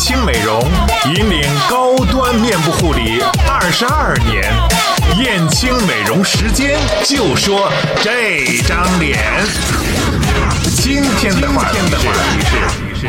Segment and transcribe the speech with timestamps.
[0.00, 0.58] 青美容
[1.14, 4.42] 引领高端面部护理二十二年，
[5.22, 7.70] 燕青美容时间就说
[8.02, 9.18] 这张脸。
[10.82, 11.78] 今天的话题
[12.96, 13.08] 是。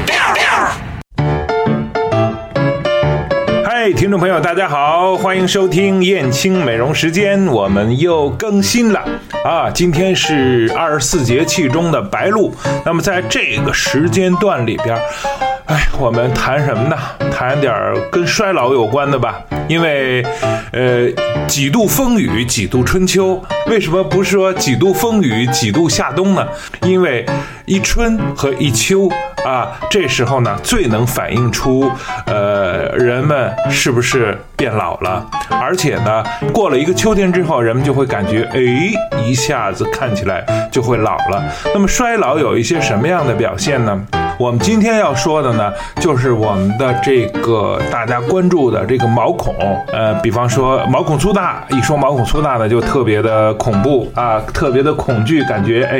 [3.63, 8.99] 嗨，听众朋友，大家好，欢迎收听燕青美容时间，我们又更新了
[9.45, 9.71] 啊！
[9.71, 12.53] 今天是二十四节气中的白露，
[12.85, 14.99] 那么在这个时间段里边。
[15.71, 16.97] 哎，我们谈什么呢？
[17.31, 17.73] 谈点
[18.11, 19.41] 跟衰老有关的吧。
[19.69, 20.21] 因为，
[20.73, 21.09] 呃，
[21.47, 23.41] 几度风雨几度春秋。
[23.67, 26.45] 为什么不说几度风雨几度夏冬呢？
[26.81, 27.25] 因为
[27.63, 29.09] 一春和一秋
[29.45, 31.89] 啊，这时候呢最能反映出，
[32.25, 35.25] 呃，人们是不是变老了。
[35.51, 38.59] 而且呢，过了一个秋天之后，人们就会感觉，哎，
[39.23, 41.41] 一下子看起来就会老了。
[41.73, 44.05] 那么衰老有一些什么样的表现呢？
[44.41, 49.53] 我们今天要说的呢，就是我们的这个大家关注的这个毛孔，
[49.93, 55.99] 呃，比方说毛孔粗大，一说毛孔粗大呢，就特别的恐怖啊，特别的恐惧，感觉哎，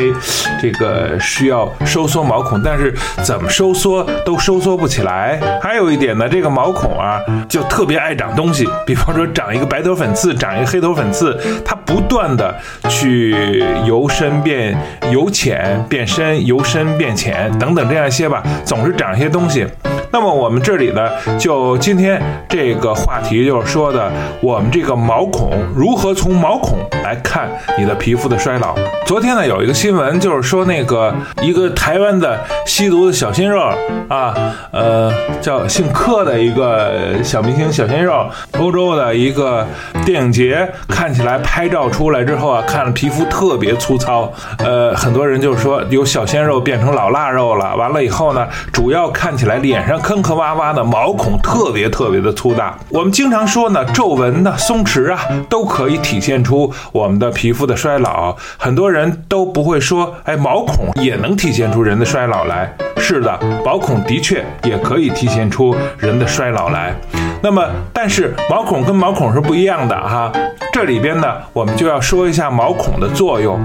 [0.59, 5.39] 这个需要收缩毛孔，但是怎么收缩都收缩不起来。
[5.61, 12.55] 还有一点呢，这个毛孔啊，就特别爱长东西，比方说长一个白头粉刺，长一个黑头粉刺，它不断的
[12.89, 14.75] 去由深变
[15.11, 18.30] 由浅变深，由深变浅等等这样一些。
[18.31, 19.67] 吧，总是长一些东西。
[20.11, 21.09] 那么我们这里呢，
[21.39, 28.75] 就今天这个话题就是说的，我们这个毛孔如何从毛孔来看你的皮肤的衰老。
[29.05, 33.61] 昨天呢有一个新闻，就是说那个一个台湾的吸毒的小鲜肉
[34.09, 34.35] 啊，
[34.71, 38.25] 呃，叫姓柯的一个小明星小鲜肉，
[38.59, 39.65] 欧洲的一个
[40.05, 47.73] 电影节看起来拍照出来之后啊，看了皮肤特别粗糙，呃，很多人就说有小鲜肉变成老腊肉了。
[47.77, 50.00] 完了以后呢，主要看起来脸上。
[50.01, 58.35] 坑坑洼洼的毛孔特别特别的粗大，我们经常说呢，皱纹呢、松弛啊，都可以体现出我们的皮肤的衰老。
[58.57, 62.75] 很多人都不会说，哎，毛孔也能体现出人的衰老来。
[62.97, 66.93] 是的，毛孔的确也可以体现出人的衰老来。
[67.41, 67.63] 那么，
[67.93, 70.31] 但是毛孔跟毛孔是不一样的哈。
[70.71, 73.59] 这里边呢，我们就要说一下毛孔的作用。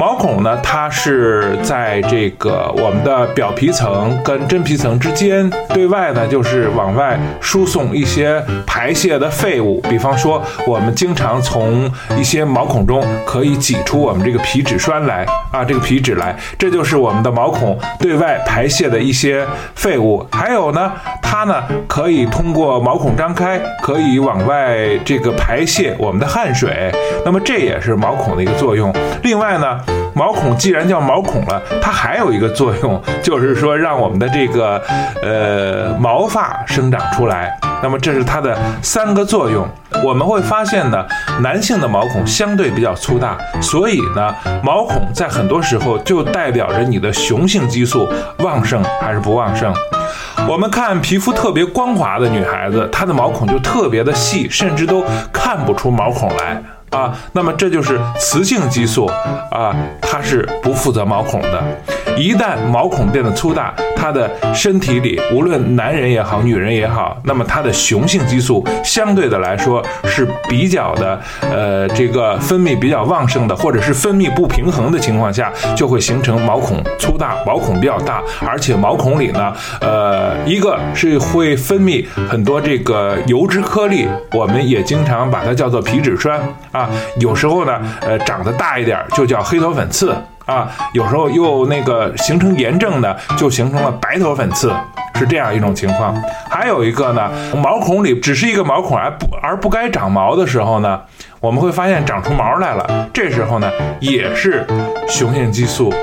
[0.00, 20.26] 毛孔呢，它是在这个我们的表皮层跟真皮层之间，对外呢就是往外输送一些排泄的废物，比方说我们经常从一些毛孔中可以挤出我们这个皮脂栓来啊，这个皮脂来，这就是我们的毛孔对外排泄的一些废物。
[20.32, 20.90] 还有呢，
[21.22, 26.90] 它呢可以通过毛孔张开，可以往外这个排泄我们的汗水，
[27.22, 28.90] 那么这也是毛孔的一个作用。
[29.22, 29.78] 另外呢。
[30.14, 34.82] 毛孔既然叫毛孔了，它还有一个作用，就是说让我们的这个
[35.22, 37.58] 呃毛发生长出来。
[37.82, 39.66] 那么这是它的三个作用。
[40.04, 41.06] 我们会发现呢，
[41.40, 48.06] 男性的毛孔相对比较粗大，所以呢，毛孔在很多时候就代表着你的雄性激素
[48.38, 49.72] 旺盛还是不旺盛。
[50.48, 55.02] 我们看皮肤特别光滑的女孩子，她的毛孔就特别的细，甚至都
[55.32, 56.62] 看不出毛孔来。
[56.90, 59.06] 啊，那么这就是雌性激素
[59.50, 61.62] 啊，它是不负责毛孔的。
[62.16, 86.40] 一旦毛孔变得粗大，他的身体里无论男人也好，女人也好，那么他的雄性激素相对的来说是比较的，呃，这个分泌比较旺盛的，或者是分泌不平衡的情况下，就会形成毛孔粗大，毛孔比较大，而且毛孔里呢，呃，一个是会分泌很多这个油脂颗粒，我们也经常把它叫做皮脂栓
[86.72, 86.88] 啊，
[87.18, 90.14] 有时候呢，呃，长得大一点就叫黑头粉刺。
[90.50, 94.74] 啊，有时候又那个形成炎症的，就形成了白头粉刺，
[95.14, 96.14] 是这样一种情况。
[96.50, 101.00] 还有一个呢，毛孔里只是一个毛孔，而不而不该长毛的时候呢，
[101.38, 103.08] 我们会发现长出毛来了。
[103.12, 104.66] 这时候呢，也是
[105.08, 105.94] 雄性激素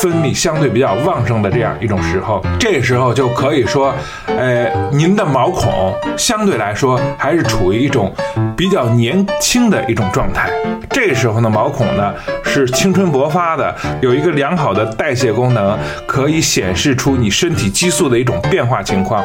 [0.00, 2.44] 分泌相对比较旺盛的这样一种时候。
[2.58, 3.94] 这时候就可以说，
[4.26, 8.14] 呃，您的毛孔相对来说还是处于一种
[8.56, 10.50] 比较年轻的一种状态。
[10.90, 19.22] 这时候呢，毛孔呢是青春勃发的，有一个良好的代谢功能，可以显示出你身体激素的一种变化情况。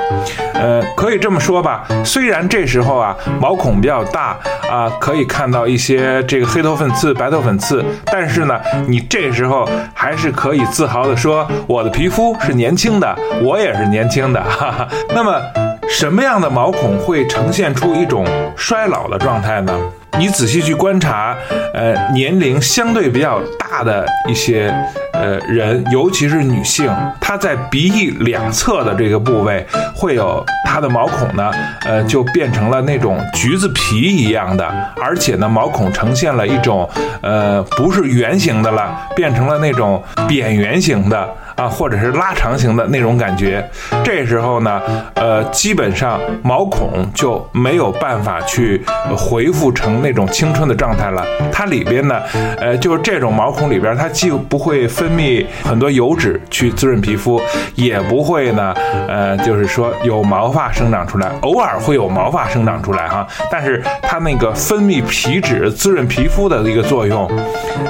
[0.54, 4.38] 呃，可以这么说吧，虽然这时候啊毛孔比较大
[4.70, 14.44] 啊，可以看到一些这个黑头粉刺、白头粉刺，但是呢，你这时候还是可以自豪地说，我的皮肤是年轻的，我也是年轻的。
[14.44, 14.88] 哈哈。
[15.10, 15.42] 那么，
[15.90, 18.26] 什么样的毛孔会呈现出一种
[18.56, 19.74] 衰老的状态呢？
[20.20, 21.36] 你仔细去观察，
[21.74, 24.74] 呃，年龄相对比较大的一些
[25.14, 29.66] 呃人，尤其是女性，她在鼻翼两侧的这个部位
[29.96, 31.52] 会有她的毛孔呢，
[31.86, 34.70] 呃，就变成了那种橘子皮一样的，
[35.02, 36.88] 而且呢，毛孔呈现了一种
[37.22, 41.28] 呃不是圆形的了，变成了那种扁圆形的。
[41.62, 43.64] 啊，或者是拉长型的那种感觉，
[44.04, 44.82] 这时候呢，
[45.14, 48.84] 呃，基本上毛孔就没有办法去
[49.16, 51.24] 恢复成那种青春的状态了。
[51.52, 52.20] 它里边呢，
[52.60, 57.40] 呃，就是这种毛孔里边，它既不会分泌很多油脂去滋润皮肤，
[57.76, 58.74] 也不会呢，
[59.08, 67.30] 呃，就是说有毛发生长出来，偶尔会有毛发生长出来哈，但是它那个分泌皮脂滋润皮肤的一个作用，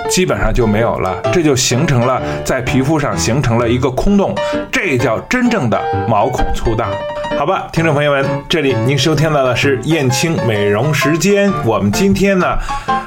[0.09, 3.51] 基本上就没有了，这就形成了在皮肤上形成。
[3.51, 4.35] 成了一个空洞，
[4.71, 5.79] 这叫真正的
[6.09, 6.87] 毛孔粗大，
[7.37, 11.51] 好吧，听众朋友们，这里您收听到的是燕青美容时间。
[11.63, 12.57] 我们今天呢，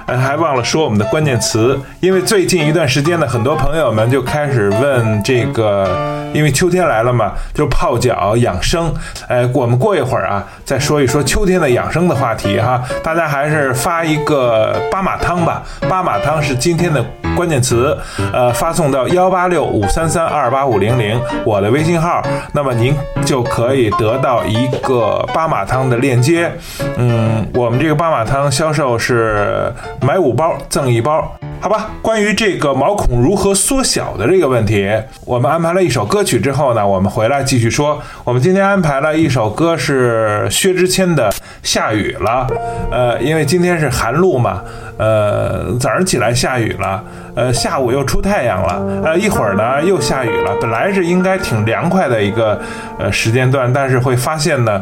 [0.06, 8.92] 呃，还忘了说我们的关键词，因为最近一段时间呢，很多朋友们就开始问这个，因为秋天来了嘛，就泡脚养生。
[9.28, 12.80] 哎，我们过一会儿啊，再说一说秋天的养生的话题哈。
[13.02, 17.04] 大家还是发一个八马汤吧，八马汤是今天的。
[17.34, 17.96] 关键词，
[18.32, 22.22] 呃，发送到幺八六五三三二八五零零我的微信号，
[22.52, 22.94] 那么您
[23.24, 26.50] 就可以得到一个巴马汤的链接。
[26.96, 31.30] 嗯，我们这个巴马汤销售是买五包赠一包，
[31.64, 31.88] 好吧？
[32.02, 34.86] 关于这个毛孔如何缩小的这个问题，
[35.24, 37.98] 我们安排了一首歌曲之后呢，我们回来继续说。
[38.22, 41.30] 我们今天安排了一首歌是薛之谦的
[41.62, 42.46] 《下雨了》，
[42.92, 44.60] 呃，因为今天是寒露嘛。
[44.98, 47.02] 呃，早上起来下雨了，
[47.34, 50.54] 呃，下午又出太阳了，呃，一会儿呢又下雨了。
[50.60, 52.60] 本来是应该挺凉快的一个
[52.98, 54.78] 呃时间段，但是会发现呢，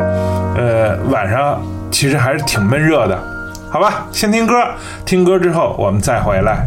[0.57, 1.63] 呃，晚上
[1.93, 3.17] 其实还是挺闷热的。
[3.71, 4.63] 好吧，先听歌，
[5.07, 6.67] 听歌之后我们再回来。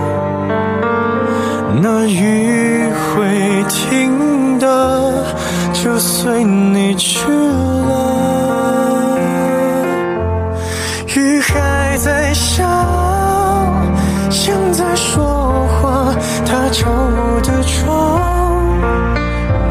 [2.05, 5.13] 雨会停的，
[5.73, 9.17] 就随你去了，
[11.15, 12.65] 雨还在下。
[14.29, 16.15] 像在说话，
[16.45, 18.19] 他敲我的窗，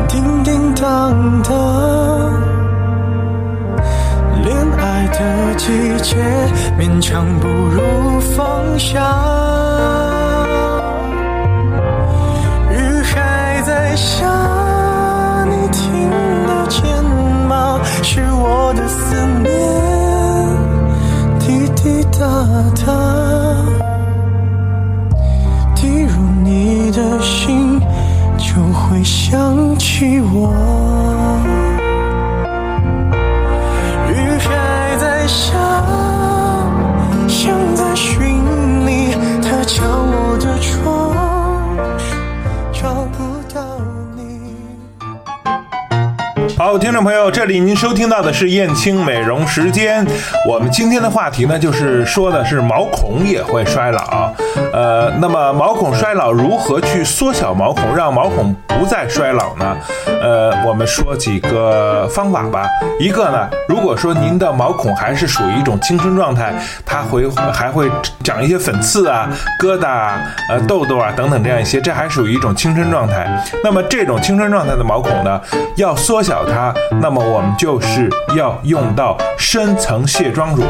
[0.07, 1.51] 叮叮当当。
[4.45, 5.67] 恋爱的季
[6.03, 6.17] 节，
[6.79, 7.49] 勉强不
[46.79, 50.07] 听众朋友，这里您收听到的是燕青美容时间。
[50.49, 54.35] 我们今天的话题呢，就是说的是毛孔也会衰老。
[54.73, 59.77] 呃，那么毛孔衰老如何去缩小毛孔，让毛孔不再衰老呢？
[60.23, 62.67] 呃，我们说几个方法吧。
[62.99, 66.53] 一个呢，如果说您的毛孔还是属于一种青春状态，
[66.85, 67.91] 它会还会
[68.23, 69.29] 长一些粉刺啊、
[69.63, 73.27] 疙瘩啊、呃痘痘啊等等这样一些，这还属于一种青春状态。
[73.65, 75.41] 那么这种青春状态的毛孔呢，
[75.77, 80.63] 要缩小它，那么我们就是要用到深层卸妆乳。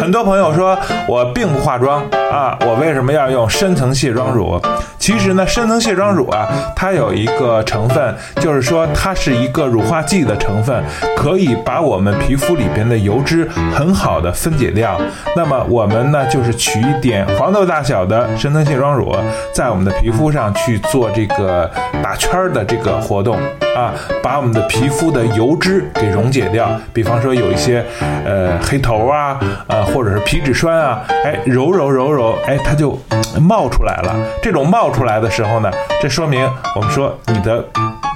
[0.00, 0.76] 很多朋友说
[1.06, 3.48] 我并不化妆啊，我为什么要用？
[3.48, 4.60] 深层卸妆乳，
[4.98, 10.84] 其实呢，深层卸妆乳啊，它有一个成分，就是说它是一个乳化剂的成分，
[11.16, 15.00] 可以把我们皮肤里边的油脂很好的分解掉。
[15.34, 19.16] 那么我们呢，就是取一点黄豆大小的深层卸妆乳，
[19.52, 21.68] 在我们的皮肤上去做这个
[22.02, 23.38] 打圈儿的这个活动
[23.78, 26.68] 啊，把我们的皮肤的油脂给溶解掉。
[26.92, 27.84] 比方说有一些
[28.24, 32.98] 呃黑头啊，呃或者是皮脂栓啊，哎揉揉揉揉，哎它就。
[33.38, 35.70] 冒出来了，这种冒出来的时候呢，
[36.02, 37.62] 这说明我们说你的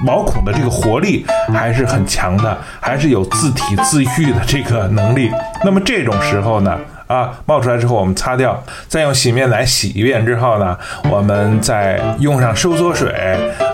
[0.03, 5.31] 毛孔的这个活力还是很强的，还是有自体自愈的这个能力。
[5.63, 6.77] 那么这种时候呢，
[7.07, 10.77] 啊，冒出来之后我们擦掉，再用洗面奶洗一遍之后呢，
[11.09, 13.13] 我们再用上收缩水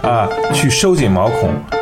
[0.04, 1.79] 啊，去收紧毛孔。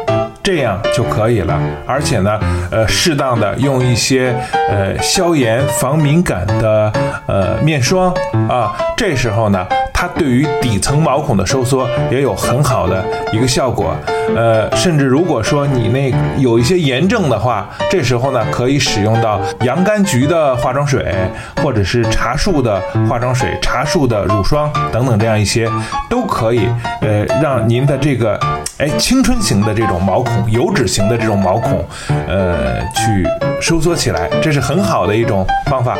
[0.48, 2.40] 这样就可以了，而且呢，
[2.72, 4.34] 呃，适当的用一些
[4.70, 6.90] 呃消炎防敏感的
[7.26, 8.14] 呃面霜
[8.48, 13.94] 啊，这时候呢，它对于底层毛孔的收缩也有很好的一个效果。
[14.38, 21.14] 呃，甚至如果说你那有一些炎症的话，这时候呢，可以使用到洋甘菊的化妆水，
[21.62, 25.70] 或者是茶树的化妆水、茶树的乳霜等等这样一些，
[26.10, 26.70] 都可以
[27.02, 28.40] 呃让您的这个。
[28.78, 31.84] 哎，青春型的这种毛孔，油脂型的这种毛孔，
[32.28, 33.28] 呃，去
[33.60, 35.98] 收缩起来，这是很好的一种方法。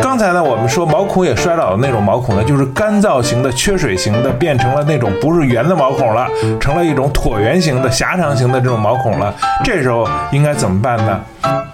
[0.00, 6.26] 刚才呢，我们说毛孔也衰老的那种毛孔呢，就是干燥型的、缺水型的，变成了那种不是圆的毛孔了，
[6.60, 9.34] 成了一种椭圆形的、狭长型的这种毛孔了。
[9.64, 11.20] 这时候应该怎么办呢？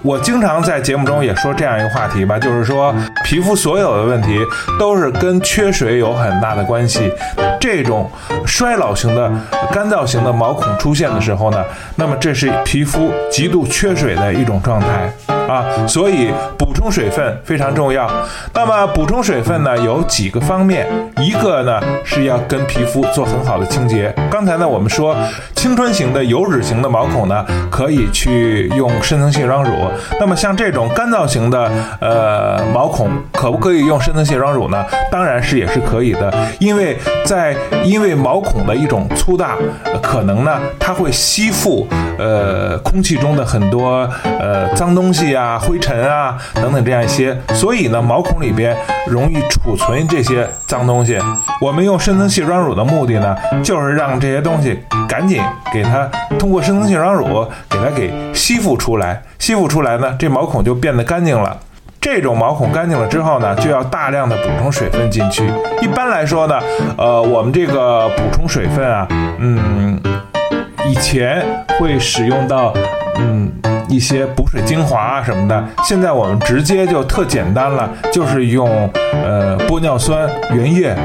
[0.02, 4.38] 我经常在节目中也说这样一个话题吧，就是说皮肤所有的问题
[4.78, 7.10] 都是跟缺水有很大的关系。
[7.58, 8.10] 这种
[8.44, 9.30] 衰老型的、
[9.72, 11.64] 干燥型的毛孔出现的时候呢，
[11.96, 15.10] 那么这是皮肤极度缺水的一种状态
[15.48, 18.10] 啊，所以补充水分非常重要。
[18.52, 20.86] 那么补充水分呢，有几个方面，
[21.18, 24.14] 一个呢是要跟皮肤做很好的清洁。
[24.30, 25.16] 刚才呢我们说
[25.54, 29.70] 青春型的、油脂型的毛孔呢，可以去用深层卸妆乳。
[30.20, 31.70] 那么像这种干燥型的
[32.00, 34.84] 呃毛孔，可不可以用深层卸妆乳呢？
[35.10, 39.56] 当然是也是可以的，因为在因为毛孔的一种粗大，
[40.02, 41.86] 可能呢它会吸附
[42.18, 44.08] 呃空气中的很多
[44.40, 48.76] 呃脏东西啊、灰尘啊等等这样一些，所以呢毛孔里边
[49.06, 51.18] 容易储存这些脏东西。
[51.60, 59.22] 我们用深层卸妆乳的目的呢，就是让这些东西赶紧给它通过深层卸妆乳给它给吸附出来。
[59.38, 61.56] 吸附出来呢，这毛孔就变得干净了。
[62.00, 65.50] 这种毛孔干净了之后呢，就要大量的补充水分进去。
[65.80, 66.60] 一般来说呢，
[66.98, 69.06] 呃，我们这个补充水分啊，
[69.38, 69.98] 嗯，
[70.86, 71.42] 以前
[71.78, 72.74] 会使用到
[73.18, 73.50] 嗯
[73.88, 78.68] 一些补水精华啊什么的，现在我们直接就特简单了，就是用
[79.24, 80.96] 呃玻尿酸原液。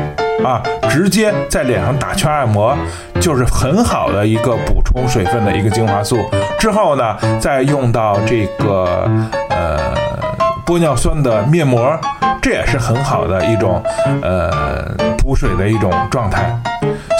[0.41, 2.74] 啊，直接在脸上打圈按摩，
[3.19, 6.17] 就是很好的一个补充水分的一个精华素。
[6.57, 9.05] 之后呢，再用到这个
[9.50, 9.77] 呃
[10.65, 11.93] 玻尿酸的面膜，
[12.41, 13.83] 这也是很好的一种
[14.21, 14.50] 呃
[15.17, 16.57] 补水的一种状态。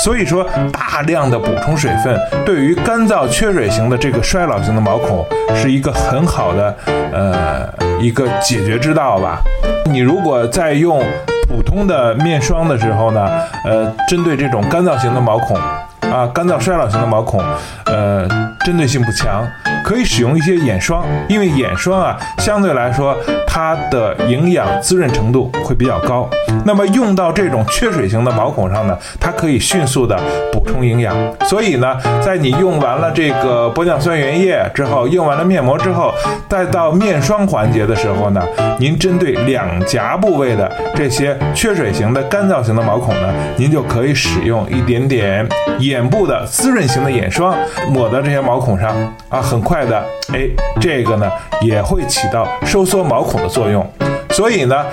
[0.04, 5.26] 所以说，大量的补充水分对于干燥缺水型的这个衰老型的毛孔
[5.56, 6.76] 是一个很好的
[7.12, 9.42] 呃一个解决之道吧。
[9.86, 11.04] 你如果在用。
[11.50, 13.28] 普通的面霜的时候呢，
[13.66, 15.58] 呃，针对这种干燥型的毛孔，
[16.02, 17.44] 啊，干燥衰老型的毛孔，
[17.86, 18.28] 呃，
[18.66, 19.46] 针对性不强。
[19.82, 23.16] 可以使用一些眼霜，因为眼霜啊，相对来说
[23.48, 26.30] 它的营养滋润程度会比较高。
[26.66, 30.20] 那么用到这种缺水型的毛孔上呢，它可以迅速的
[30.52, 31.16] 补充营养。
[31.46, 36.14] 所以呢，在你用完了这个玻尿酸原液之后，用完了面膜之后，
[36.50, 38.46] 再到面霜环节的时候呢，
[38.78, 45.48] 您针对两颊部位的这些缺水型的干燥型的毛孔呢，您就可以使用一点点
[45.90, 47.56] 眼部的滋润型的眼霜
[47.90, 48.94] 抹到这些毛孔上
[49.30, 49.60] 啊，很。
[49.70, 50.04] 快的，
[50.34, 50.50] 哎，
[50.82, 51.30] 这个呢
[51.62, 53.88] 也会起到收缩毛孔的作用，
[54.32, 54.84] 所以呢，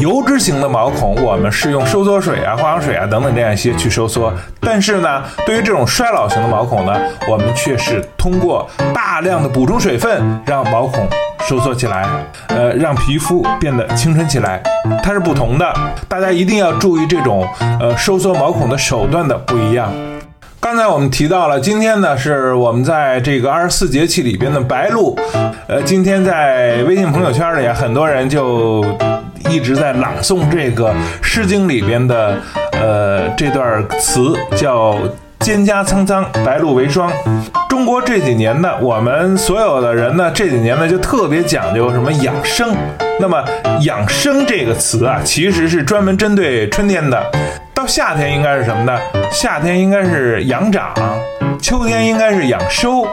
[0.00, 6.96] 油脂型的毛孔我们是用收缩水啊、化妆水啊等等这样一些去收缩，但是呢，对于这种衰老型的毛孔呢，
[7.28, 11.08] 我们却是通过大量的补充水分让毛孔
[11.40, 12.06] 收缩起来，
[12.48, 14.62] 呃，让皮肤变得青春起来，
[15.02, 15.74] 它是不同的，
[16.06, 17.44] 大家一定要注意这种
[17.80, 19.90] 呃收缩毛孔的手段的不一样。
[20.62, 25.18] 刚才我们提到了，今天呢是我们在这个二十四节气里边的白露，
[25.66, 28.84] 呃，今天在微信朋友圈里，很多人就
[29.50, 30.90] 一直在朗诵这个
[31.20, 32.38] 《诗经》里边的
[32.80, 34.96] 呃这段词，叫
[35.42, 37.10] “蒹葭苍苍，白露为霜”。
[37.68, 42.72] 中国这几年呢，我们所有的人呢，这几年呢就特别讲究什么养生。
[43.18, 43.44] 那么
[43.82, 47.20] “养生”这个词啊，其实是专门针对春天的。
[47.82, 48.96] 到夏天应该是什么呢？
[49.32, 50.94] 夏天应该是养长，
[51.60, 53.04] 秋天应该是养收。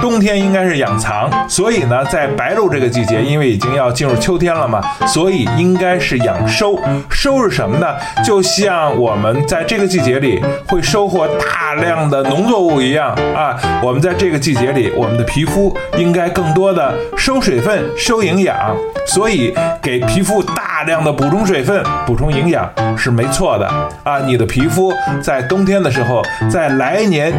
[0.00, 6.76] 冬天应该是养藏，所以呢，在白露这个季节，因为已经要进入秋天了嘛，所以应该是养收。
[7.10, 7.94] 收是什么呢？
[8.24, 13.56] 就像我们在这个季节里会收获大量的农作物一样啊。
[13.82, 18.74] 我们在这个季节里，我们的皮肤应该更多的收水分、收营养，
[19.06, 23.66] 所以给皮肤大大量的补充水分、补充营养是没错的
[24.02, 24.18] 啊。
[24.24, 24.90] 你的皮肤
[25.22, 27.30] 在冬天的时候，在来年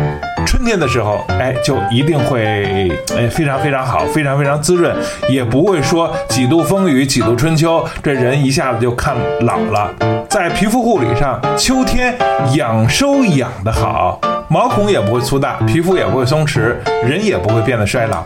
[0.45, 4.95] 春天的时候，哎，就一定会哎非常非常好，非常非常滋润，
[5.27, 9.91] 也不会说几度风雨几度春秋，这人一下子就看老了。
[10.29, 12.15] 在皮肤护理上，秋天
[12.53, 18.23] 养收养的好，毛孔也不会粗大，皮肤也不会松弛，人也不会变得衰老。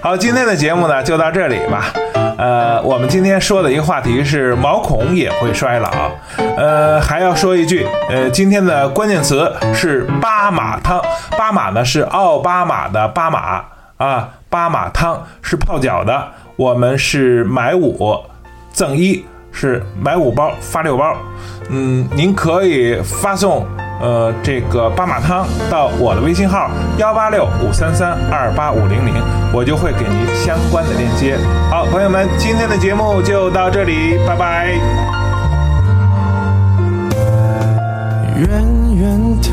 [0.00, 1.92] 好，今天的节目呢就到这里吧。
[2.40, 5.90] 呃，我们今天说的一个话题是毛孔也会衰老。
[6.56, 10.98] 呃，还要说一句，呃，今天的关键词是巴马汤。
[11.36, 13.62] 巴马呢是奥巴马的巴马
[13.98, 16.28] 啊，巴马汤是泡脚的。
[16.56, 18.18] 我们是买五
[18.72, 21.14] 赠一，是买五包发六包。
[21.68, 23.66] 嗯，您可以发送。
[24.00, 29.14] 呃，这个巴马汤到我的微信号幺八六五三三二八五零零，
[29.52, 31.36] 我就会给您相关的链接。
[31.70, 34.68] 好，朋友们，今天的节目就到这里，拜拜。
[38.36, 38.48] 远
[38.96, 39.50] 远的，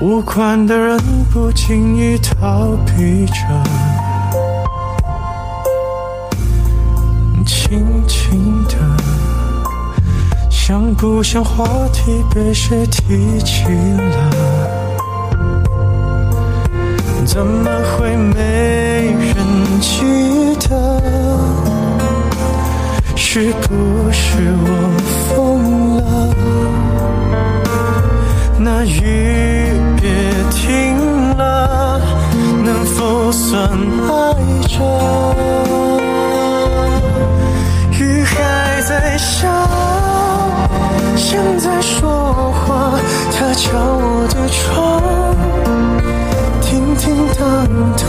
[0.00, 0.96] 无关的人
[1.32, 3.34] 不经意逃避着，
[10.66, 14.30] 像不像话题被谁提起了？
[17.26, 19.36] 怎么会没人
[19.78, 21.02] 记得？
[23.14, 24.66] 是不是我
[25.28, 26.02] 疯了？
[28.56, 30.10] 那雨别
[30.50, 32.00] 停了，
[32.64, 34.34] 能否算爱
[34.66, 35.83] 着？
[43.64, 45.02] 敲我的窗，
[46.60, 47.02] 叮叮
[47.38, 47.42] 当
[47.96, 48.04] 当。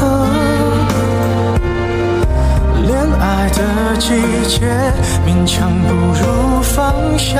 [2.84, 3.60] 恋爱的
[3.98, 4.06] 季
[4.50, 4.60] 节，
[5.26, 7.40] 勉强不如放下。